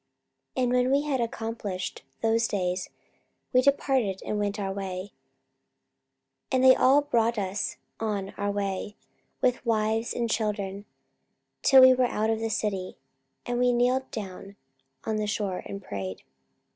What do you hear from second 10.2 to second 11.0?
children,